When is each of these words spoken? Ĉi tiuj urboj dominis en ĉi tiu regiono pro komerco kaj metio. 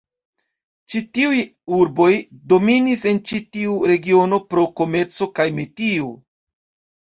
Ĉi 0.93 1.01
tiuj 1.17 1.41
urboj 1.79 2.07
dominis 2.53 3.03
en 3.11 3.19
ĉi 3.33 3.41
tiu 3.57 3.77
regiono 3.93 4.41
pro 4.55 4.65
komerco 4.81 5.29
kaj 5.39 5.47
metio. 5.61 6.11